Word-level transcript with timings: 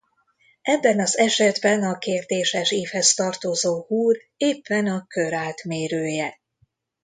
Ebben 0.61 0.99
az 0.99 1.17
esetben 1.17 1.83
a 1.83 1.97
kérdéses 1.97 2.71
ívhez 2.71 3.13
tartozó 3.13 3.81
húr 3.87 4.17
éppen 4.37 4.87
a 4.87 5.05
kör 5.07 5.33
átmérője. 5.33 6.39